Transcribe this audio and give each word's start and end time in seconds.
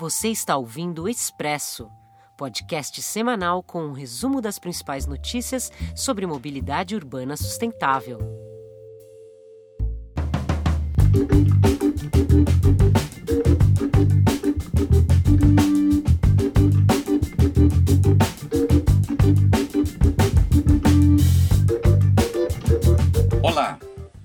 Você 0.00 0.28
está 0.28 0.56
ouvindo 0.56 1.02
o 1.02 1.08
Expresso, 1.08 1.90
podcast 2.36 3.02
semanal 3.02 3.64
com 3.64 3.82
um 3.82 3.92
resumo 3.92 4.40
das 4.40 4.56
principais 4.56 5.06
notícias 5.06 5.72
sobre 5.92 6.24
mobilidade 6.24 6.94
urbana 6.94 7.36
sustentável. 7.36 8.20
Olá, 23.42 23.80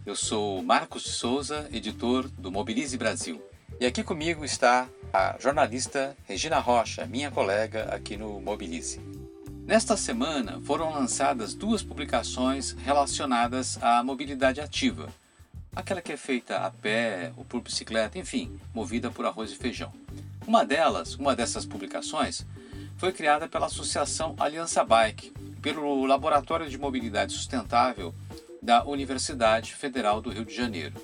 eu 0.05 0.15
sou 0.15 0.61
Marcos 0.61 1.01
Souza, 1.01 1.67
editor 1.73 2.29
do 2.29 2.51
Mobilize 2.51 2.95
Brasil. 2.95 3.41
E 3.79 3.87
aqui 3.87 4.03
comigo 4.03 4.45
está 4.45 4.87
a 5.13 5.35
jornalista 5.39 6.17
Regina 6.27 6.57
Rocha, 6.57 7.05
minha 7.05 7.29
colega 7.29 7.83
aqui 7.93 8.17
no 8.17 8.41
Mobilize. 8.41 8.99
Nesta 9.63 9.95
semana 9.95 10.59
foram 10.65 10.91
lançadas 10.91 11.53
duas 11.53 11.83
publicações 11.83 12.71
relacionadas 12.71 13.77
à 13.83 14.03
mobilidade 14.03 14.59
ativa, 14.59 15.09
aquela 15.75 16.01
que 16.01 16.11
é 16.11 16.17
feita 16.17 16.57
a 16.57 16.71
pé 16.71 17.31
ou 17.37 17.45
por 17.45 17.61
bicicleta, 17.61 18.17
enfim, 18.17 18.59
movida 18.73 19.11
por 19.11 19.23
arroz 19.27 19.51
e 19.51 19.55
feijão. 19.55 19.93
Uma 20.47 20.65
delas, 20.65 21.13
uma 21.13 21.35
dessas 21.35 21.63
publicações, 21.63 22.43
foi 22.97 23.11
criada 23.11 23.47
pela 23.47 23.67
Associação 23.67 24.35
Aliança 24.39 24.83
Bike, 24.83 25.31
pelo 25.61 26.07
Laboratório 26.07 26.67
de 26.67 26.77
Mobilidade 26.79 27.33
Sustentável 27.33 28.15
da 28.59 28.83
Universidade 28.83 29.75
Federal 29.75 30.19
do 30.19 30.31
Rio 30.31 30.43
de 30.43 30.55
Janeiro. 30.55 30.95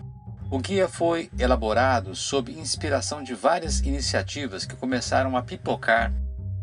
o 0.50 0.58
guia 0.58 0.88
foi 0.88 1.30
elaborado 1.38 2.16
sob 2.16 2.50
inspiração 2.50 3.22
de 3.22 3.34
várias 3.34 3.82
iniciativas 3.82 4.64
que 4.64 4.74
começaram 4.74 5.36
a 5.36 5.42
pipocar 5.42 6.14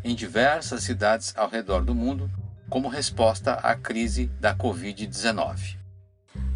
em 0.03 0.15
diversas 0.15 0.81
cidades 0.81 1.31
ao 1.37 1.47
redor 1.47 1.85
do 1.85 1.93
mundo 1.93 2.27
como 2.67 2.87
resposta 2.87 3.53
à 3.53 3.75
crise 3.75 4.31
da 4.39 4.55
Covid-19. 4.55 5.77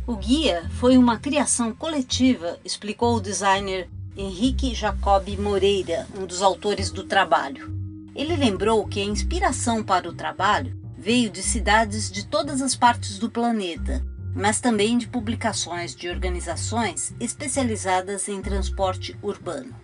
O 0.07 0.15
guia 0.15 0.67
foi 0.79 0.97
uma 0.97 1.19
criação 1.19 1.71
coletiva, 1.71 2.57
explicou 2.65 3.17
o 3.17 3.21
designer 3.21 3.87
Henrique 4.17 4.73
Jacob 4.73 5.27
Moreira, 5.37 6.07
um 6.19 6.25
dos 6.25 6.41
autores 6.41 6.89
do 6.89 7.03
trabalho. 7.03 7.71
Ele 8.15 8.35
lembrou 8.35 8.87
que 8.87 8.99
a 8.99 9.05
inspiração 9.05 9.83
para 9.83 10.09
o 10.09 10.15
trabalho 10.15 10.75
veio 10.97 11.29
de 11.29 11.43
cidades 11.43 12.09
de 12.09 12.25
todas 12.25 12.63
as 12.63 12.75
partes 12.75 13.19
do 13.19 13.29
planeta 13.29 14.08
mas 14.35 14.59
também 14.59 14.97
de 14.97 15.07
publicações 15.07 15.95
de 15.95 16.07
organizações 16.07 17.15
especializadas 17.19 18.27
em 18.27 18.41
transporte 18.41 19.15
urbano. 19.21 19.75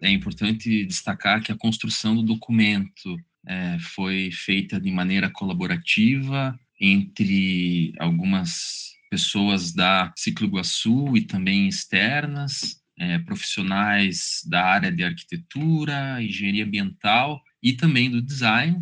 É 0.00 0.10
importante 0.10 0.84
destacar 0.84 1.42
que 1.42 1.50
a 1.50 1.56
construção 1.56 2.14
do 2.14 2.22
documento 2.22 3.16
é, 3.46 3.78
foi 3.80 4.30
feita 4.30 4.80
de 4.80 4.90
maneira 4.90 5.30
colaborativa 5.30 6.58
entre 6.80 7.92
algumas 7.98 8.92
pessoas 9.10 9.72
da 9.72 10.12
Ciclo 10.16 10.46
Iguaçu 10.46 11.16
e 11.16 11.22
também 11.22 11.66
externas, 11.66 12.80
é, 12.96 13.18
profissionais 13.20 14.42
da 14.46 14.64
área 14.64 14.92
de 14.92 15.02
arquitetura, 15.02 16.22
engenharia 16.22 16.64
ambiental 16.64 17.42
e 17.62 17.72
também 17.72 18.10
do 18.10 18.22
design, 18.22 18.80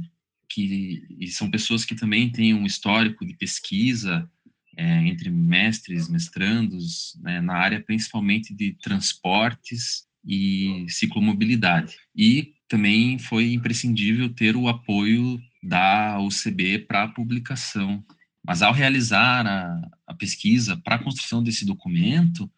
que 0.48 1.02
são 1.28 1.50
pessoas 1.50 1.84
que 1.84 1.94
também 1.94 2.30
têm 2.30 2.54
um 2.54 2.66
histórico 2.66 3.24
de 3.24 3.34
pesquisa 3.36 4.28
é, 4.76 5.06
entre 5.06 5.30
mestres, 5.30 6.08
mestrandos, 6.08 7.18
né, 7.22 7.40
na 7.40 7.54
área 7.54 7.80
principalmente 7.80 8.54
de 8.54 8.74
transportes 8.74 10.06
e 10.24 10.86
ciclomobilidade. 10.88 11.96
E 12.14 12.54
também 12.68 13.18
foi 13.18 13.52
imprescindível 13.52 14.28
ter 14.28 14.56
o 14.56 14.68
apoio 14.68 15.40
da 15.62 16.20
UCB 16.20 16.80
para 16.80 17.04
a 17.04 17.08
publicação. 17.08 18.04
Mas 18.44 18.60
ao 18.60 18.72
realizar 18.72 19.46
a, 19.46 19.90
a 20.06 20.14
pesquisa 20.14 20.76
para 20.76 20.96
a 20.96 21.02
construção 21.02 21.42
desse 21.42 21.64
documento, 21.64 22.50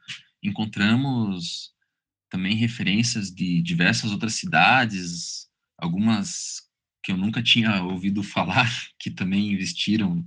encontramos 0.42 1.72
também 2.28 2.56
referências 2.56 3.30
de 3.30 3.62
diversas 3.62 4.10
outras 4.10 4.34
cidades, 4.34 5.48
algumas 5.76 6.68
que 7.02 7.12
eu 7.12 7.16
nunca 7.16 7.42
tinha 7.42 7.82
ouvido 7.82 8.22
falar, 8.22 8.70
que 8.98 9.10
também 9.10 9.52
investiram 9.52 10.26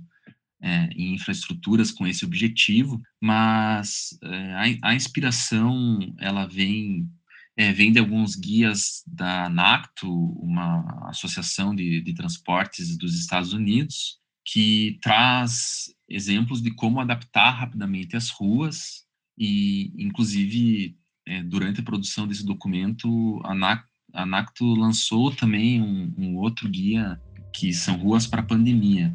é, 0.62 0.84
em 0.94 1.14
infraestruturas 1.14 1.90
com 1.90 2.06
esse 2.06 2.24
objetivo, 2.24 3.02
mas 3.20 4.16
é, 4.22 4.78
a, 4.82 4.90
a, 4.90 4.94
inspiração 4.94 5.98
ela 6.18 6.46
vem 6.46 7.08
é, 7.56 7.72
vem 7.72 7.92
de 7.92 7.98
alguns 7.98 8.34
guias 8.34 9.02
da 9.06 9.48
NACTO, 9.48 10.08
uma 10.40 11.10
associação 11.10 11.74
de, 11.74 12.00
de 12.00 12.14
transportes 12.14 12.96
dos 12.96 13.14
Estados 13.14 13.52
Unidos, 13.52 14.18
que 14.44 14.98
traz 15.02 15.92
exemplos 16.08 16.62
de 16.62 16.70
como 16.70 17.00
adaptar 17.00 17.50
rapidamente 17.50 18.16
as 18.16 18.30
ruas 18.30 19.04
e, 19.38 19.92
inclusive, 19.98 20.96
é, 21.26 21.42
durante 21.42 21.80
a 21.80 21.84
produção 21.84 22.26
desse 22.26 22.44
documento, 22.44 23.40
a, 23.44 23.54
NAC, 23.54 23.84
a 24.14 24.24
NACTO 24.24 24.74
lançou 24.74 25.30
também 25.30 25.80
um, 25.80 26.12
um 26.16 26.36
outro 26.36 26.68
guia 26.68 27.20
que 27.52 27.72
são 27.72 27.96
ruas 27.96 28.26
para 28.26 28.40
a 28.40 28.46
pandemia. 28.46 29.14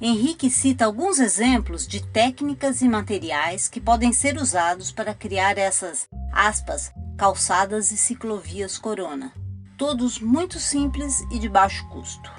Henrique 0.00 0.50
cita 0.50 0.84
alguns 0.84 1.18
exemplos 1.18 1.86
de 1.86 2.04
técnicas 2.04 2.82
e 2.82 2.88
materiais 2.88 3.68
que 3.68 3.80
podem 3.80 4.12
ser 4.12 4.36
usados 4.36 4.90
para 4.90 5.14
criar 5.14 5.56
essas, 5.56 6.08
aspas, 6.32 6.92
calçadas 7.16 7.92
e 7.92 7.96
ciclovias 7.96 8.76
Corona. 8.76 9.32
Todos 9.78 10.18
muito 10.18 10.58
simples 10.58 11.20
e 11.32 11.38
de 11.38 11.48
baixo 11.48 11.88
custo. 11.88 12.30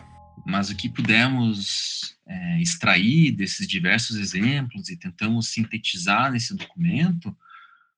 Mas 0.45 0.69
o 0.69 0.75
que 0.75 0.89
pudemos 0.89 2.17
é, 2.27 2.61
extrair 2.61 3.31
desses 3.31 3.67
diversos 3.67 4.17
exemplos 4.17 4.89
e 4.89 4.97
tentamos 4.97 5.47
sintetizar 5.47 6.31
nesse 6.31 6.53
documento 6.55 7.35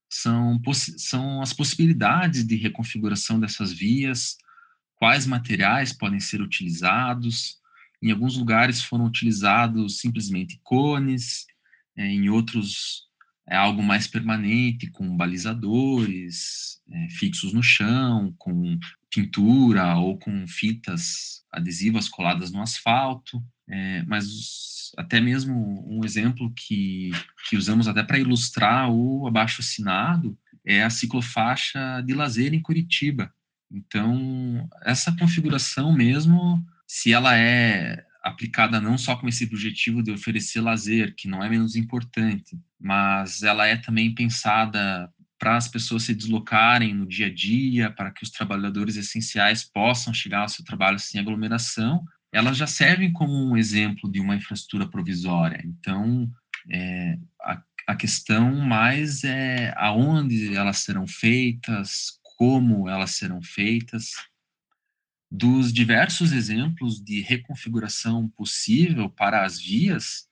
são, 0.09 0.61
são 0.97 1.41
as 1.41 1.51
possibilidades 1.51 2.45
de 2.45 2.55
reconfiguração 2.55 3.39
dessas 3.39 3.73
vias, 3.73 4.37
quais 4.95 5.25
materiais 5.25 5.91
podem 5.91 6.19
ser 6.19 6.41
utilizados, 6.41 7.57
em 8.01 8.11
alguns 8.11 8.37
lugares 8.37 8.81
foram 8.81 9.05
utilizados 9.05 9.99
simplesmente 9.99 10.59
cones, 10.63 11.45
é, 11.95 12.05
em 12.05 12.29
outros 12.29 13.07
é 13.49 13.55
algo 13.55 13.81
mais 13.81 14.07
permanente, 14.07 14.91
com 14.91 15.15
balizadores 15.15 16.81
é, 16.91 17.09
fixos 17.09 17.53
no 17.53 17.63
chão, 17.63 18.33
com 18.37 18.77
pintura 19.09 19.95
ou 19.95 20.17
com 20.17 20.45
fitas 20.47 21.45
adesivas 21.51 22.09
coladas 22.09 22.51
no 22.51 22.61
asfalto. 22.61 23.41
É, 23.69 24.03
mas 24.03 24.91
até 24.97 25.21
mesmo 25.21 25.85
um 25.87 26.03
exemplo 26.03 26.51
que, 26.53 27.11
que 27.49 27.55
usamos 27.55 27.87
até 27.87 28.03
para 28.03 28.19
ilustrar 28.19 28.91
o 28.91 29.27
abaixo 29.27 29.61
assinado 29.61 30.37
é 30.65 30.83
a 30.83 30.89
ciclofaixa 30.89 32.01
de 32.05 32.13
lazer 32.13 32.53
em 32.53 32.61
Curitiba. 32.61 33.33
Então, 33.71 34.69
essa 34.83 35.13
configuração 35.15 35.93
mesmo, 35.93 36.65
se 36.87 37.11
ela 37.11 37.37
é 37.37 38.03
aplicada 38.23 38.81
não 38.81 38.97
só 38.97 39.15
com 39.15 39.27
esse 39.27 39.43
objetivo 39.45 40.01
de 40.01 40.11
oferecer 40.11 40.61
lazer, 40.61 41.13
que 41.15 41.27
não 41.27 41.43
é 41.43 41.49
menos 41.49 41.75
importante, 41.75 42.57
mas 42.79 43.43
ela 43.43 43.67
é 43.67 43.75
também 43.75 44.13
pensada 44.13 45.11
para 45.39 45.55
as 45.55 45.67
pessoas 45.67 46.03
se 46.03 46.15
deslocarem 46.15 46.93
no 46.93 47.05
dia 47.05 47.27
a 47.27 47.33
dia, 47.33 47.91
para 47.91 48.11
que 48.11 48.23
os 48.23 48.31
trabalhadores 48.31 48.95
essenciais 48.95 49.63
possam 49.63 50.13
chegar 50.13 50.39
ao 50.39 50.49
seu 50.49 50.65
trabalho 50.65 50.97
sem 50.97 51.21
aglomeração, 51.21 52.03
elas 52.31 52.57
já 52.57 52.67
servem 52.67 53.13
como 53.13 53.33
um 53.33 53.55
exemplo 53.55 54.11
de 54.11 54.19
uma 54.19 54.35
infraestrutura 54.35 54.87
provisória. 54.87 55.61
Então, 55.63 56.29
é, 56.69 57.17
a, 57.41 57.61
a 57.87 57.95
questão 57.95 58.55
mais 58.55 59.23
é 59.23 59.73
aonde 59.77 60.55
elas 60.55 60.79
serão 60.79 61.07
feitas, 61.07 62.19
como 62.37 62.89
elas 62.89 63.11
serão 63.11 63.41
feitas, 63.41 64.11
dos 65.29 65.73
diversos 65.73 66.31
exemplos 66.31 67.03
de 67.03 67.21
reconfiguração 67.21 68.29
possível 68.29 69.09
para 69.09 69.43
as 69.45 69.59
vias, 69.59 70.27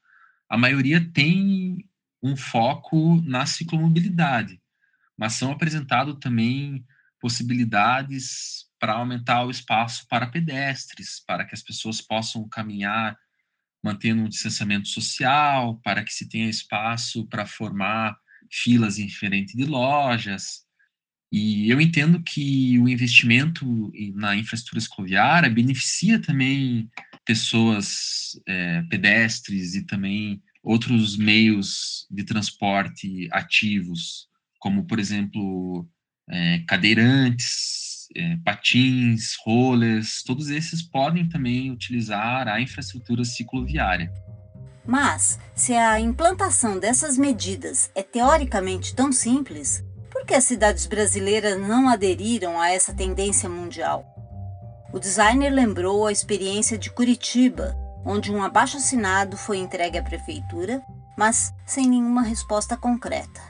a 0.50 0.58
maioria 0.58 1.02
tem 1.12 1.86
um 2.24 2.36
foco 2.36 3.22
na 3.22 3.46
ciclomobilidade, 3.46 4.62
mas 5.18 5.34
são 5.34 5.52
apresentados 5.52 6.18
também 6.20 6.86
possibilidades 7.20 8.66
para 8.80 8.94
aumentar 8.94 9.44
o 9.44 9.52
espaço 9.52 10.08
para 10.08 10.28
pedestres, 10.28 11.20
para 11.26 11.46
que 11.46 11.54
as 11.54 11.64
pessoas 11.64 12.02
possam 12.02 12.48
caminhar 12.48 13.18
mantendo 13.84 14.24
um 14.24 14.30
distanciamento 14.30 14.88
social, 14.88 15.80
para 15.84 16.04
que 16.04 16.12
se 16.12 16.28
tenha 16.28 16.50
espaço 16.50 17.28
para 17.28 17.46
formar 17.46 18.18
filas 18.52 18.98
em 18.98 19.08
frente 19.08 19.56
de 19.56 19.64
lojas, 19.64 20.65
e 21.32 21.70
eu 21.70 21.82
entendo 21.82 22.22
que 22.22 22.80
o 22.80 22.88
investimento 22.88 23.92
na 24.14 24.36
infraestrutura 24.36 24.80
escoviária 24.80 25.50
beneficia 25.50 26.20
também 26.20 26.90
pessoas 27.26 28.40
é, 28.48 28.84
pedestres 28.84 29.76
e 29.76 29.86
também 29.86 30.42
outros 30.64 31.18
meios 31.18 32.08
de 32.10 32.24
transporte 32.24 33.28
ativos, 33.32 34.28
como, 34.60 34.86
por 34.86 35.00
exemplo, 35.00 35.88
é, 36.30 36.60
cadeirantes, 36.68 38.08
é, 38.16 38.38
patins, 38.44 39.36
rollers, 39.46 40.24
todos 40.24 40.50
esses 40.50 40.82
podem 40.82 41.28
também 41.28 41.72
utilizar 41.72 42.48
a 42.48 42.62
infraestrutura 42.62 43.24
cicloviária. 43.24 44.12
Mas, 44.88 45.40
se 45.56 45.74
a 45.74 46.00
implantação 46.00 46.80
dessas 46.80 47.18
medidas 47.18 47.92
é 47.96 48.04
teoricamente 48.04 48.96
tão 48.96 49.12
simples, 49.12 49.84
que 50.26 50.34
as 50.34 50.44
cidades 50.44 50.88
brasileiras 50.88 51.60
não 51.60 51.88
aderiram 51.88 52.60
a 52.60 52.70
essa 52.70 52.94
tendência 52.94 53.48
mundial? 53.48 54.04
O 54.92 55.00
designer 55.00 55.52
lembrou 55.52 56.08
a 56.08 56.12
experiência 56.12 56.78
de 56.78 56.90
Curitiba, 56.90 57.76
onde 58.06 58.32
um 58.32 58.44
abaixo-assinado 58.44 59.38
foi 59.38 59.58
entregue 59.58 59.98
à 59.98 60.04
prefeitura, 60.04 60.82
mas 61.18 61.54
sem 61.66 61.88
nenhuma 61.88 62.24
resposta 62.24 62.76
concreta. 62.76 63.42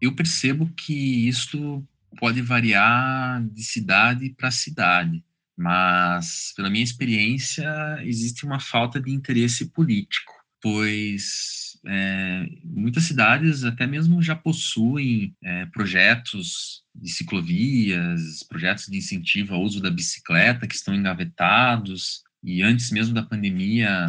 Eu 0.00 0.14
percebo 0.14 0.68
que 0.74 1.28
isso 1.28 1.84
pode 2.18 2.40
variar 2.40 3.42
de 3.48 3.62
cidade 3.62 4.30
para 4.30 4.50
cidade, 4.50 5.22
mas, 5.56 6.52
pela 6.56 6.70
minha 6.70 6.84
experiência, 6.84 7.64
existe 8.02 8.44
uma 8.44 8.58
falta 8.58 9.00
de 9.00 9.10
interesse 9.10 9.66
político, 9.66 10.32
pois 10.60 11.71
é, 11.86 12.46
muitas 12.64 13.04
cidades 13.04 13.64
até 13.64 13.86
mesmo 13.86 14.22
já 14.22 14.36
possuem 14.36 15.34
é, 15.42 15.66
projetos 15.66 16.82
de 16.94 17.10
ciclovias, 17.10 18.42
projetos 18.44 18.86
de 18.86 18.96
incentivo 18.96 19.54
ao 19.54 19.62
uso 19.62 19.80
da 19.80 19.90
bicicleta 19.90 20.66
que 20.66 20.74
estão 20.74 20.94
engavetados, 20.94 22.22
e 22.42 22.62
antes 22.62 22.90
mesmo 22.90 23.14
da 23.14 23.22
pandemia, 23.22 24.06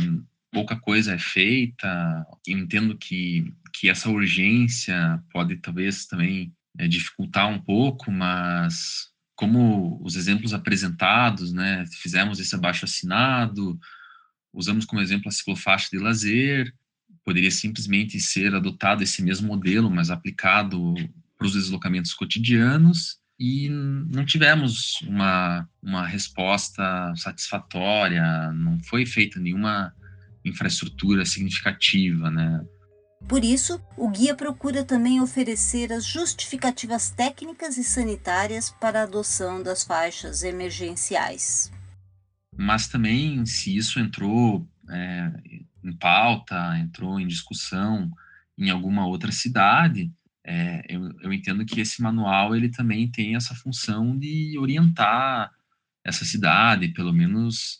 pouca 0.51 0.75
coisa 0.75 1.13
é 1.13 1.19
feita. 1.19 2.25
Eu 2.47 2.57
entendo 2.57 2.97
que, 2.97 3.51
que 3.73 3.89
essa 3.89 4.09
urgência 4.09 5.21
pode 5.31 5.57
talvez 5.57 6.05
também 6.05 6.53
é, 6.77 6.87
dificultar 6.87 7.47
um 7.49 7.59
pouco, 7.59 8.11
mas 8.11 9.11
como 9.35 9.99
os 10.03 10.15
exemplos 10.15 10.53
apresentados, 10.53 11.51
né, 11.51 11.85
fizemos 11.91 12.39
esse 12.39 12.55
abaixo 12.55 12.85
assinado, 12.85 13.79
usamos 14.53 14.85
como 14.85 15.01
exemplo 15.01 15.27
a 15.27 15.31
ciclofaixa 15.31 15.89
de 15.91 15.97
lazer, 15.97 16.73
poderia 17.23 17.51
simplesmente 17.51 18.19
ser 18.19 18.53
adotado 18.53 19.03
esse 19.03 19.21
mesmo 19.21 19.47
modelo, 19.47 19.89
mas 19.89 20.09
aplicado 20.09 20.93
para 21.37 21.47
os 21.47 21.53
deslocamentos 21.53 22.13
cotidianos 22.13 23.17
e 23.39 23.69
não 23.69 24.25
tivemos 24.25 25.01
uma, 25.01 25.67
uma 25.81 26.05
resposta 26.05 27.13
satisfatória, 27.15 28.51
não 28.51 28.79
foi 28.79 29.05
feita 29.05 29.39
nenhuma 29.39 29.93
infraestrutura 30.45 31.25
significativa, 31.25 32.29
né? 32.29 32.63
Por 33.27 33.43
isso, 33.43 33.81
o 33.97 34.09
guia 34.09 34.35
procura 34.35 34.83
também 34.83 35.21
oferecer 35.21 35.93
as 35.93 36.05
justificativas 36.05 37.09
técnicas 37.09 37.77
e 37.77 37.83
sanitárias 37.83 38.69
para 38.69 38.99
a 38.99 39.03
adoção 39.03 39.63
das 39.63 39.83
faixas 39.83 40.43
emergenciais. 40.43 41.71
Mas 42.55 42.87
também, 42.87 43.45
se 43.45 43.75
isso 43.75 43.99
entrou 43.99 44.67
é, 44.89 45.31
pauta, 46.03 46.77
entrou 46.79 47.17
em 47.17 47.25
discussão 47.25 48.11
em 48.57 48.69
alguma 48.69 49.07
outra 49.07 49.31
cidade, 49.31 50.11
é, 50.45 50.83
eu, 50.89 51.09
eu, 51.21 51.31
entendo 51.31 51.65
que 51.65 51.79
esse 51.79 52.01
manual 52.01 52.53
ele 52.53 52.69
também 52.69 53.09
tem 53.09 53.37
essa 53.37 53.55
função 53.55 54.17
de 54.17 54.57
orientar 54.59 55.49
essa 56.03 56.25
cidade, 56.25 56.89
pelo 56.89 57.13
menos 57.13 57.77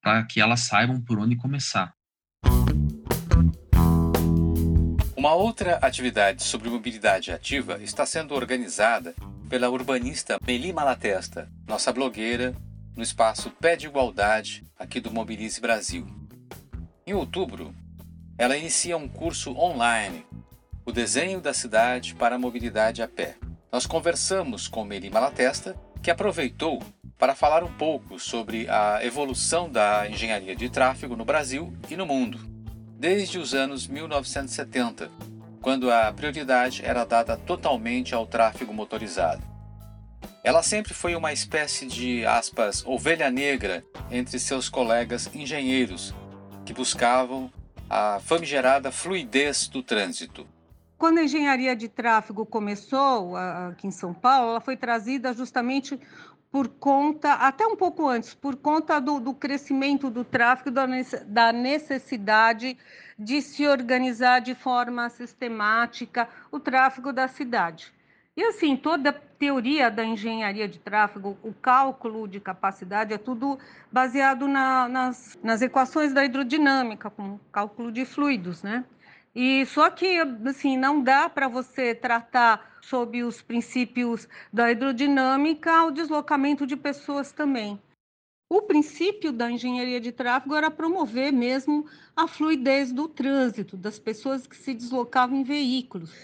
para 0.00 0.24
que 0.24 0.40
elas 0.40 0.60
saibam 0.60 1.02
por 1.02 1.18
onde 1.18 1.36
começar. 1.36 1.92
Uma 5.14 5.34
outra 5.34 5.76
atividade 5.76 6.44
sobre 6.44 6.70
mobilidade 6.70 7.30
ativa 7.30 7.78
está 7.82 8.06
sendo 8.06 8.34
organizada 8.34 9.14
pela 9.50 9.68
urbanista 9.68 10.38
Meli 10.46 10.72
Malatesta, 10.72 11.52
nossa 11.68 11.92
blogueira, 11.92 12.56
no 12.96 13.02
espaço 13.02 13.50
Pé 13.50 13.76
de 13.76 13.86
Igualdade 13.86 14.64
aqui 14.78 14.98
do 14.98 15.10
Mobilize 15.10 15.60
Brasil. 15.60 16.25
Em 17.08 17.14
outubro, 17.14 17.72
ela 18.36 18.56
inicia 18.56 18.96
um 18.96 19.06
curso 19.06 19.56
online, 19.56 20.26
O 20.84 20.90
Desenho 20.90 21.40
da 21.40 21.54
Cidade 21.54 22.16
para 22.16 22.34
a 22.34 22.38
Mobilidade 22.38 23.00
a 23.00 23.06
Pé. 23.06 23.36
Nós 23.70 23.86
conversamos 23.86 24.66
com 24.66 24.84
Meli 24.84 25.08
Malatesta, 25.08 25.76
que 26.02 26.10
aproveitou 26.10 26.82
para 27.16 27.36
falar 27.36 27.62
um 27.62 27.72
pouco 27.72 28.18
sobre 28.18 28.68
a 28.68 28.98
evolução 29.04 29.70
da 29.70 30.10
engenharia 30.10 30.56
de 30.56 30.68
tráfego 30.68 31.14
no 31.14 31.24
Brasil 31.24 31.72
e 31.88 31.96
no 31.96 32.04
mundo, 32.04 32.40
desde 32.98 33.38
os 33.38 33.54
anos 33.54 33.86
1970, 33.86 35.08
quando 35.62 35.92
a 35.92 36.12
prioridade 36.12 36.84
era 36.84 37.04
dada 37.04 37.36
totalmente 37.36 38.16
ao 38.16 38.26
tráfego 38.26 38.74
motorizado. 38.74 39.44
Ela 40.42 40.60
sempre 40.60 40.92
foi 40.92 41.14
uma 41.14 41.32
espécie 41.32 41.86
de, 41.86 42.26
aspas, 42.26 42.84
ovelha 42.84 43.30
negra 43.30 43.84
entre 44.10 44.40
seus 44.40 44.68
colegas 44.68 45.30
engenheiros 45.32 46.12
que 46.66 46.74
buscavam 46.74 47.50
a 47.88 48.18
famigerada 48.18 48.90
fluidez 48.90 49.68
do 49.68 49.84
trânsito. 49.84 50.46
Quando 50.98 51.18
a 51.18 51.22
engenharia 51.22 51.76
de 51.76 51.88
tráfego 51.88 52.44
começou 52.44 53.36
aqui 53.36 53.86
em 53.86 53.92
São 53.92 54.12
Paulo, 54.12 54.50
ela 54.50 54.60
foi 54.60 54.76
trazida 54.76 55.32
justamente 55.32 55.98
por 56.50 56.68
conta, 56.68 57.34
até 57.34 57.64
um 57.66 57.76
pouco 57.76 58.08
antes, 58.08 58.34
por 58.34 58.56
conta 58.56 59.00
do, 59.00 59.20
do 59.20 59.32
crescimento 59.32 60.10
do 60.10 60.24
tráfego, 60.24 60.70
da 61.26 61.52
necessidade 61.52 62.76
de 63.16 63.40
se 63.42 63.66
organizar 63.66 64.40
de 64.40 64.54
forma 64.54 65.08
sistemática 65.08 66.28
o 66.50 66.58
tráfego 66.58 67.12
da 67.12 67.28
cidade. 67.28 67.92
E 68.36 68.44
assim, 68.44 68.76
toda 68.76 69.12
teoria 69.12 69.90
da 69.90 70.04
engenharia 70.04 70.68
de 70.68 70.78
tráfego, 70.78 71.38
o 71.42 71.54
cálculo 71.54 72.28
de 72.28 72.38
capacidade, 72.38 73.14
é 73.14 73.18
tudo 73.18 73.58
baseado 73.90 74.46
na, 74.46 74.86
nas, 74.88 75.38
nas 75.42 75.62
equações 75.62 76.12
da 76.12 76.24
hidrodinâmica, 76.24 77.08
com 77.08 77.38
cálculo 77.50 77.90
de 77.90 78.04
fluidos, 78.04 78.62
né? 78.62 78.84
E 79.34 79.64
só 79.66 79.90
que 79.90 80.18
assim 80.46 80.76
não 80.76 81.02
dá 81.02 81.28
para 81.28 81.48
você 81.48 81.94
tratar 81.94 82.78
sob 82.80 83.22
os 83.22 83.42
princípios 83.42 84.28
da 84.52 84.70
hidrodinâmica 84.70 85.84
o 85.84 85.90
deslocamento 85.90 86.66
de 86.66 86.76
pessoas 86.76 87.32
também. 87.32 87.80
O 88.48 88.62
princípio 88.62 89.32
da 89.32 89.50
engenharia 89.50 90.00
de 90.00 90.12
tráfego 90.12 90.54
era 90.54 90.70
promover 90.70 91.32
mesmo 91.32 91.84
a 92.14 92.28
fluidez 92.28 92.92
do 92.92 93.08
trânsito, 93.08 93.76
das 93.76 93.98
pessoas 93.98 94.46
que 94.46 94.56
se 94.56 94.72
deslocavam 94.72 95.38
em 95.38 95.42
veículos. 95.42 96.14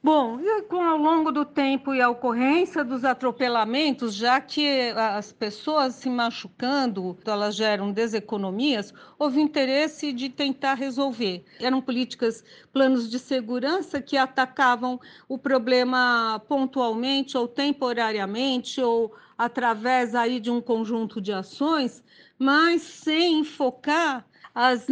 Bom, 0.00 0.38
e 0.40 0.62
com 0.62 0.80
ao 0.80 0.96
longo 0.96 1.32
do 1.32 1.44
tempo 1.44 1.92
e 1.92 2.00
a 2.00 2.08
ocorrência 2.08 2.84
dos 2.84 3.04
atropelamentos, 3.04 4.14
já 4.14 4.40
que 4.40 4.90
as 4.96 5.32
pessoas 5.32 5.94
se 5.96 6.08
machucando, 6.08 7.18
elas 7.26 7.56
geram 7.56 7.90
deseconomias, 7.90 8.94
houve 9.18 9.40
interesse 9.40 10.12
de 10.12 10.28
tentar 10.28 10.74
resolver. 10.74 11.44
Eram 11.60 11.80
políticas, 11.80 12.44
planos 12.72 13.10
de 13.10 13.18
segurança 13.18 14.00
que 14.00 14.16
atacavam 14.16 15.00
o 15.28 15.36
problema 15.36 16.40
pontualmente 16.48 17.36
ou 17.36 17.48
temporariamente 17.48 18.80
ou 18.80 19.12
através 19.36 20.14
aí 20.14 20.38
de 20.38 20.50
um 20.50 20.60
conjunto 20.60 21.20
de 21.20 21.32
ações, 21.32 22.04
mas 22.38 22.82
sem 22.82 23.42
focar 23.42 24.27
as, 24.58 24.88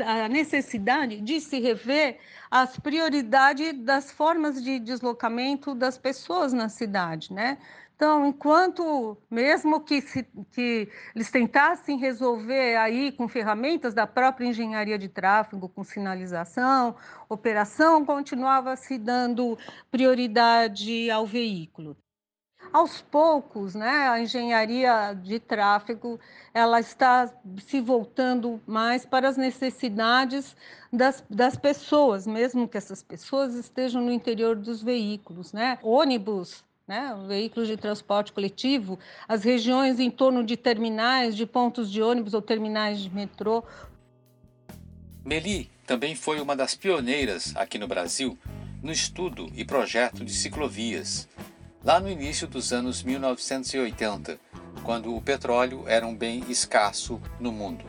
a 0.00 0.28
necessidade 0.30 1.20
de 1.20 1.42
se 1.42 1.60
rever 1.60 2.18
as 2.50 2.78
prioridades 2.78 3.78
das 3.80 4.10
formas 4.10 4.64
de 4.64 4.78
deslocamento 4.78 5.74
das 5.74 5.98
pessoas 5.98 6.54
na 6.54 6.70
cidade, 6.70 7.30
né? 7.30 7.58
Então, 7.94 8.26
enquanto, 8.26 9.18
mesmo 9.30 9.82
que, 9.82 10.00
se, 10.00 10.26
que 10.52 10.88
eles 11.14 11.30
tentassem 11.30 11.98
resolver 11.98 12.76
aí 12.76 13.12
com 13.12 13.28
ferramentas 13.28 13.92
da 13.92 14.06
própria 14.06 14.46
engenharia 14.46 14.98
de 14.98 15.06
tráfego, 15.06 15.68
com 15.68 15.84
sinalização, 15.84 16.96
operação, 17.28 18.06
continuava 18.06 18.74
se 18.74 18.96
dando 18.96 19.58
prioridade 19.90 21.10
ao 21.10 21.26
veículo 21.26 21.94
aos 22.72 23.00
poucos, 23.00 23.74
né, 23.74 24.08
a 24.08 24.20
engenharia 24.20 25.12
de 25.14 25.38
tráfego 25.40 26.18
ela 26.54 26.80
está 26.80 27.32
se 27.66 27.80
voltando 27.80 28.60
mais 28.66 29.04
para 29.04 29.28
as 29.28 29.36
necessidades 29.36 30.56
das, 30.92 31.22
das 31.28 31.56
pessoas, 31.56 32.26
mesmo 32.26 32.68
que 32.68 32.76
essas 32.76 33.02
pessoas 33.02 33.54
estejam 33.54 34.02
no 34.02 34.12
interior 34.12 34.56
dos 34.56 34.82
veículos, 34.82 35.52
né? 35.52 35.78
Ônibus, 35.82 36.64
né, 36.86 37.16
veículos 37.28 37.68
de 37.68 37.76
transporte 37.76 38.32
coletivo, 38.32 38.98
as 39.28 39.44
regiões 39.44 40.00
em 40.00 40.10
torno 40.10 40.42
de 40.42 40.56
terminais, 40.56 41.36
de 41.36 41.46
pontos 41.46 41.90
de 41.90 42.02
ônibus 42.02 42.34
ou 42.34 42.42
terminais 42.42 43.00
de 43.00 43.10
metrô. 43.10 43.62
Meli 45.24 45.70
também 45.86 46.14
foi 46.14 46.40
uma 46.40 46.56
das 46.56 46.74
pioneiras 46.74 47.54
aqui 47.56 47.78
no 47.78 47.86
Brasil 47.86 48.36
no 48.82 48.90
estudo 48.90 49.50
e 49.54 49.64
projeto 49.64 50.24
de 50.24 50.32
ciclovias 50.32 51.28
lá 51.84 51.98
no 51.98 52.08
início 52.08 52.46
dos 52.46 52.72
anos 52.72 53.02
1980, 53.02 54.38
quando 54.82 55.14
o 55.14 55.20
petróleo 55.20 55.84
era 55.86 56.06
um 56.06 56.14
bem 56.14 56.44
escasso 56.48 57.20
no 57.38 57.50
mundo. 57.50 57.84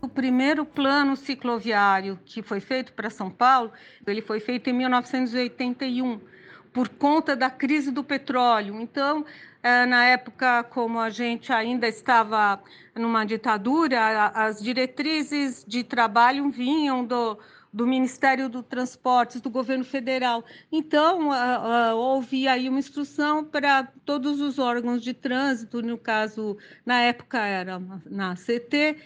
O 0.00 0.08
primeiro 0.08 0.66
plano 0.66 1.16
cicloviário 1.16 2.18
que 2.24 2.42
foi 2.42 2.60
feito 2.60 2.92
para 2.92 3.08
São 3.08 3.30
Paulo, 3.30 3.72
ele 4.06 4.20
foi 4.20 4.38
feito 4.38 4.68
em 4.68 4.72
1981, 4.72 6.20
por 6.72 6.88
conta 6.88 7.34
da 7.34 7.48
crise 7.48 7.90
do 7.90 8.02
petróleo. 8.02 8.80
Então, 8.80 9.24
é, 9.62 9.86
na 9.86 10.04
época, 10.04 10.62
como 10.64 11.00
a 11.00 11.08
gente 11.08 11.52
ainda 11.52 11.88
estava 11.88 12.60
numa 12.94 13.24
ditadura, 13.24 14.26
as 14.34 14.60
diretrizes 14.60 15.64
de 15.66 15.82
trabalho 15.82 16.50
vinham 16.50 17.04
do, 17.04 17.38
do 17.74 17.88
Ministério 17.88 18.48
do 18.48 18.62
Transportes, 18.62 19.40
do 19.40 19.50
governo 19.50 19.84
federal. 19.84 20.44
Então, 20.70 21.30
houve 21.96 22.46
aí 22.46 22.68
uma 22.68 22.78
instrução 22.78 23.44
para 23.44 23.82
todos 24.04 24.40
os 24.40 24.60
órgãos 24.60 25.02
de 25.02 25.12
trânsito, 25.12 25.82
no 25.82 25.98
caso, 25.98 26.56
na 26.86 27.00
época 27.00 27.44
era 27.44 27.82
na 28.06 28.36
CT, 28.36 28.96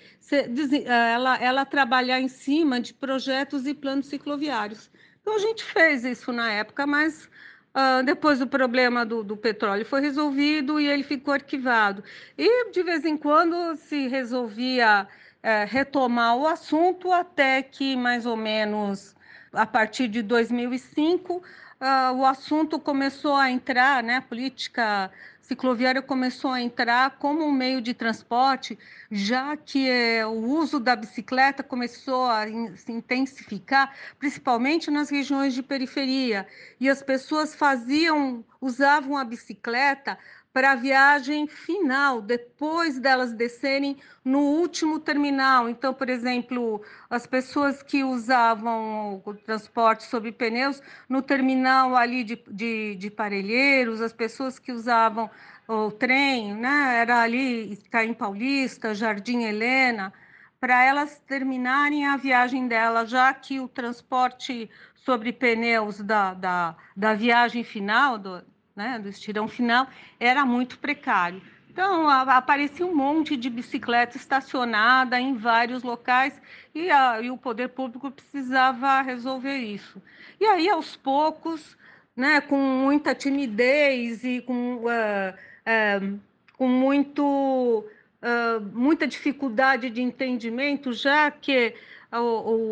ela, 0.84 1.36
ela 1.38 1.64
trabalhar 1.64 2.20
em 2.20 2.28
cima 2.28 2.78
de 2.78 2.92
projetos 2.92 3.66
e 3.66 3.72
planos 3.72 4.06
cicloviários. 4.06 4.90
Então, 5.22 5.34
a 5.34 5.38
gente 5.38 5.64
fez 5.64 6.04
isso 6.04 6.30
na 6.30 6.52
época, 6.52 6.86
mas 6.86 7.28
Uh, 7.68 8.02
depois 8.02 8.40
o 8.40 8.46
problema 8.46 9.04
do, 9.04 9.22
do, 9.22 9.36
petróleo 9.36 9.84
foi 9.84 10.00
resolvido 10.00 10.80
e 10.80 10.88
ele 10.88 11.02
ficou 11.04 11.34
arquivado. 11.34 12.02
E 12.36 12.70
de 12.72 12.82
vez 12.82 13.04
em 13.04 13.16
quando 13.16 13.76
se 13.76 14.08
resolvia 14.08 15.06
é, 15.42 15.64
retomar 15.64 16.36
o 16.36 16.46
assunto 16.46 17.12
até 17.12 17.62
que 17.62 17.96
mais 17.96 18.26
ou 18.26 18.36
menos 18.36 19.14
a 19.52 19.66
partir 19.66 20.08
de 20.08 20.22
2005 20.22 21.34
uh, 21.34 21.42
ah, 21.80 22.12
o 22.12 22.24
assunto 22.24 22.78
começou 22.78 23.34
a 23.34 23.50
entrar, 23.50 24.02
né, 24.02 24.16
a 24.16 24.22
política 24.22 25.10
cicloviária 25.48 26.02
começou 26.02 26.50
a 26.50 26.60
entrar 26.60 27.12
como 27.18 27.42
um 27.42 27.50
meio 27.50 27.80
de 27.80 27.94
transporte, 27.94 28.78
já 29.10 29.56
que 29.56 29.88
é, 29.88 30.26
o 30.26 30.44
uso 30.44 30.78
da 30.78 30.94
bicicleta 30.94 31.62
começou 31.62 32.26
a 32.26 32.46
in, 32.46 32.76
se 32.76 32.92
intensificar, 32.92 33.94
principalmente 34.18 34.90
nas 34.90 35.08
regiões 35.08 35.54
de 35.54 35.62
periferia, 35.62 36.46
e 36.78 36.86
as 36.86 37.02
pessoas 37.02 37.54
faziam, 37.54 38.44
usavam 38.60 39.16
a 39.16 39.24
bicicleta 39.24 40.18
para 40.52 40.72
a 40.72 40.74
viagem 40.74 41.46
final, 41.46 42.20
depois 42.20 42.98
delas 42.98 43.32
descerem 43.32 43.96
no 44.24 44.40
último 44.40 44.98
terminal. 44.98 45.68
Então, 45.68 45.92
por 45.94 46.08
exemplo, 46.08 46.82
as 47.08 47.26
pessoas 47.26 47.82
que 47.82 48.02
usavam 48.02 49.22
o 49.24 49.34
transporte 49.34 50.04
sobre 50.04 50.32
pneus 50.32 50.82
no 51.08 51.22
terminal 51.22 51.94
ali 51.94 52.24
de, 52.24 52.42
de, 52.50 52.96
de 52.96 53.10
Parelheiros, 53.10 54.00
as 54.00 54.12
pessoas 54.12 54.58
que 54.58 54.72
usavam 54.72 55.30
o 55.68 55.90
trem, 55.90 56.54
né, 56.54 56.96
era 56.96 57.20
ali 57.20 57.76
Caim 57.90 58.14
Paulista, 58.14 58.94
Jardim 58.94 59.44
Helena, 59.44 60.12
para 60.58 60.82
elas 60.82 61.20
terminarem 61.20 62.06
a 62.06 62.16
viagem 62.16 62.66
delas, 62.66 63.10
já 63.10 63.32
que 63.32 63.60
o 63.60 63.68
transporte 63.68 64.68
sobre 64.94 65.32
pneus 65.32 66.00
da, 66.00 66.34
da, 66.34 66.76
da 66.96 67.14
viagem 67.14 67.62
final, 67.62 68.18
do, 68.18 68.42
né, 68.78 68.96
do 68.96 69.08
estirão 69.08 69.48
final, 69.48 69.88
era 70.20 70.46
muito 70.46 70.78
precário. 70.78 71.42
Então, 71.68 72.08
aparecia 72.08 72.86
um 72.86 72.94
monte 72.94 73.36
de 73.36 73.50
bicicleta 73.50 74.16
estacionada 74.16 75.20
em 75.20 75.34
vários 75.34 75.82
locais 75.82 76.40
e, 76.72 76.88
a, 76.88 77.20
e, 77.20 77.28
o 77.30 77.36
poder 77.36 77.70
público 77.70 78.10
precisava 78.10 79.02
resolver 79.02 79.56
isso. 79.56 80.00
E 80.40 80.44
aí, 80.46 80.68
aos 80.68 80.96
poucos, 80.96 81.76
né, 82.16 82.40
com 82.40 82.56
muita 82.56 83.14
timidez 83.16 84.22
e 84.22 84.40
com, 84.42 84.76
uh, 84.76 84.86
uh, 84.86 86.20
com 86.56 86.68
muito, 86.68 87.84
uh, 87.84 88.60
muita 88.72 89.08
dificuldade 89.08 89.90
de 89.90 90.00
entendimento, 90.00 90.92
já 90.92 91.30
que 91.32 91.74
a, 92.10 92.18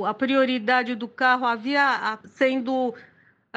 a 0.09 0.15
prioridade 0.15 0.95
do 0.95 1.09
carro 1.09 1.47
havia 1.47 2.19
sendo 2.27 2.95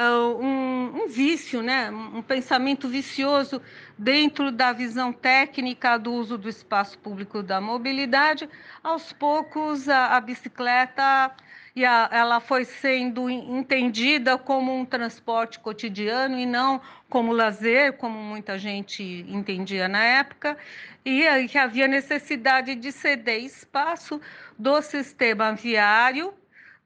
um, 0.08 1.02
um, 1.02 1.08
vício, 1.08 1.62
né? 1.62 1.90
um 1.90 2.22
pensamento 2.22 2.88
vicioso 2.88 3.60
dentro 3.98 4.50
da 4.50 4.72
visão 4.72 5.12
técnica 5.12 5.98
do 5.98 6.12
uso 6.12 6.38
do 6.38 6.48
espaço 6.48 6.98
público 6.98 7.42
da 7.42 7.60
mobilidade. 7.60 8.48
Aos 8.82 9.12
poucos, 9.12 9.88
a, 9.88 10.16
a 10.16 10.20
bicicleta 10.20 11.32
e 11.74 11.84
a, 11.84 12.08
ela 12.12 12.40
foi 12.40 12.64
sendo 12.64 13.28
entendida 13.28 14.36
como 14.36 14.74
um 14.74 14.84
transporte 14.84 15.58
cotidiano 15.58 16.38
e 16.38 16.46
não 16.46 16.80
como 17.08 17.32
lazer, 17.32 17.94
como 17.94 18.18
muita 18.18 18.58
gente 18.58 19.02
entendia 19.28 19.88
na 19.88 20.02
época, 20.02 20.56
e 21.04 21.48
que 21.48 21.58
havia 21.58 21.88
necessidade 21.88 22.74
de 22.74 22.92
ceder 22.92 23.44
espaço 23.44 24.20
do 24.58 24.80
sistema 24.82 25.52
viário 25.52 26.32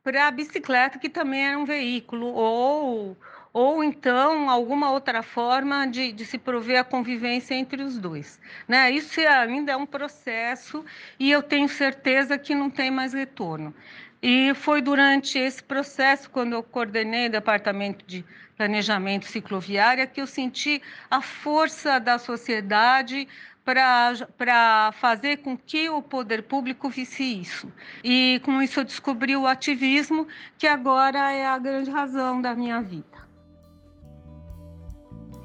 para 0.04 0.28
a 0.28 0.30
bicicleta, 0.30 0.99
que 0.99 1.08
também 1.08 1.46
era 1.46 1.58
um 1.58 1.64
veículo, 1.64 2.26
ou, 2.26 3.16
ou 3.54 3.82
então 3.82 4.50
alguma 4.50 4.90
outra 4.90 5.23
forma 5.23 5.87
de, 5.87 6.12
de 6.12 6.26
se 6.26 6.37
prover 6.37 6.78
a 6.78 6.84
convivência 6.84 7.54
entre 7.54 7.82
os 7.82 7.99
dois. 7.99 8.38
Né? 8.68 8.90
Isso 8.90 9.18
ainda 9.20 9.73
é 9.73 9.76
um 9.76 9.87
processo 9.87 10.84
e 11.18 11.30
eu 11.30 11.42
tenho 11.42 11.68
certeza 11.70 12.37
que 12.37 12.54
não 12.54 12.68
tem 12.68 12.90
mais 12.90 13.14
retorno. 13.14 13.75
E 14.23 14.52
foi 14.54 14.82
durante 14.82 15.38
esse 15.38 15.62
processo, 15.62 16.30
quando 16.30 16.52
eu 16.52 16.62
coordenei 16.62 17.26
o 17.26 17.30
departamento 17.30 18.04
de 18.06 18.25
planejamento 18.56 19.26
cicloviária, 19.26 20.06
que 20.06 20.20
eu 20.20 20.26
senti 20.26 20.80
a 21.11 21.20
força 21.20 21.99
da 21.99 22.18
sociedade 22.18 23.26
para 23.64 24.92
fazer 25.00 25.38
com 25.38 25.56
que 25.56 25.88
o 25.88 26.02
poder 26.02 26.42
público 26.42 26.90
visse 26.90 27.23
isso. 27.23 27.73
E 28.02 28.40
com 28.44 28.61
isso 28.62 28.80
eu 28.80 28.85
descobri 28.85 29.35
o 29.37 29.47
ativismo, 29.47 30.28
que 30.59 30.66
agora 30.66 31.33
é 31.33 31.47
a 31.47 31.59
grande 31.59 31.90
razão 31.90 32.42
da 32.42 32.54
minha 32.54 32.80
vida. 32.83 33.25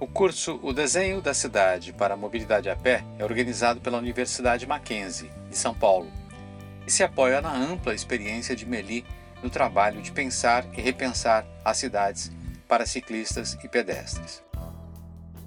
O 0.02 0.08
curso 0.08 0.60
O 0.64 0.72
Desenho 0.72 1.22
da 1.22 1.34
Cidade 1.34 1.92
para 1.92 2.14
a 2.14 2.18
Mobilidade 2.18 2.70
a 2.70 2.76
Pé 2.76 3.04
é 3.18 3.24
organizado 3.24 3.82
pela 3.82 3.98
Universidade 3.98 4.66
Mackenzie, 4.66 5.30
de 5.50 5.58
São 5.58 5.74
Paulo, 5.74 6.10
e 6.88 6.92
se 6.92 7.04
apoia 7.04 7.42
na 7.42 7.54
ampla 7.54 7.94
experiência 7.94 8.56
de 8.56 8.66
Meli 8.66 9.06
no 9.44 9.50
trabalho 9.50 10.02
de 10.02 10.12
pensar 10.12 10.66
e 10.78 10.82
repensar 10.82 11.46
as 11.64 11.78
cidades 11.78 12.32
para 12.68 12.86
ciclistas 12.86 13.58
e 13.64 13.68
pedestres. 13.68 14.44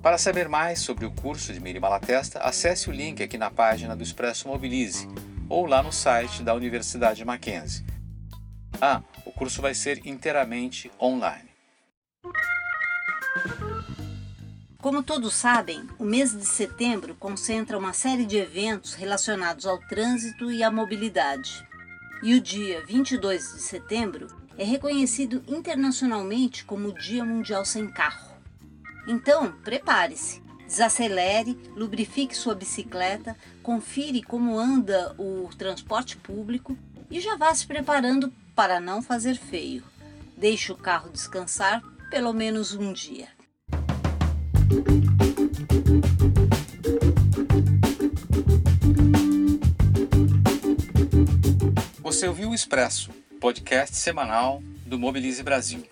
Para 0.03 0.19
saber 0.19 0.49
mais 0.49 0.81
sobre 0.81 1.07
o 1.07 1.13
curso 1.13 1.53
de 1.53 1.61
Miri 1.61 1.79
Malatesta, 1.79 2.41
acesse 2.41 2.91
o 2.91 2.93
link 2.93 3.23
aqui 3.23 3.39
na 3.39 3.53
página 3.53 3.95
do 3.95 4.03
Expresso 4.03 4.49
Mobilize 4.49 5.07
ou 5.49 5.65
lá 5.65 5.81
no 5.81 5.93
site 5.93 6.43
da 6.43 6.53
Universidade 6.55 7.25
Mackenzie. 7.25 7.87
Ah, 8.81 9.01
o 9.25 9.31
curso 9.31 9.63
vai 9.63 9.75
ser 9.75 10.05
inteiramente 10.05 10.91
online. 11.01 11.49
Como 14.79 15.05
todos 15.05 15.35
sabem, 15.35 15.89
o 16.01 16.05
mês 16.05 16.37
de 16.37 16.47
setembro 16.47 17.15
concentra 17.15 17.79
uma 17.79 17.93
série 17.93 18.27
de 18.27 18.37
eventos 18.37 18.95
relacionados 18.95 19.67
ao 19.67 19.79
trânsito 19.79 20.51
e 20.51 20.65
à 20.65 20.71
mobilidade. 20.73 21.65
E 22.25 22.35
o 22.35 22.41
dia 22.41 22.85
22 22.85 23.53
de 23.53 23.61
setembro 23.61 24.27
é 24.59 24.65
reconhecido 24.65 25.45
internacionalmente 25.47 26.65
como 26.65 26.89
o 26.89 26.93
Dia 26.93 27.25
Mundial 27.25 27.65
Sem 27.65 27.87
Carro. 27.89 28.32
Então, 29.07 29.53
prepare-se, 29.65 30.43
desacelere, 30.67 31.59
lubrifique 31.77 32.37
sua 32.37 32.55
bicicleta, 32.55 33.37
confire 33.63 34.23
como 34.23 34.59
anda 34.59 35.15
o 35.19 35.49
transporte 35.59 36.17
público 36.17 36.77
e 37.11 37.21
já 37.21 37.37
vá 37.37 37.55
se 37.55 37.67
preparando 37.67 38.33
para 38.55 38.81
não 38.81 39.03
fazer 39.03 39.35
feio. 39.35 39.83
Deixe 40.37 40.73
o 40.73 40.77
carro 40.77 41.11
descansar 41.11 41.83
pelo 42.11 42.33
menos 42.33 42.75
um 42.75 42.93
dia. 42.93 43.29
Você 52.01 52.27
ouviu 52.29 52.51
o 52.51 52.55
Expresso, 52.55 53.11
podcast 53.41 53.97
semanal 53.97 54.63
do 54.87 54.99
Mobilize 54.99 55.43
Brasil. 55.43 55.92